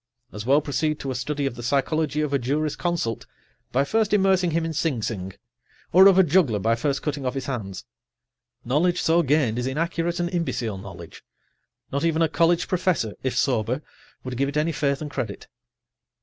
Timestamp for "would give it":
14.23-14.57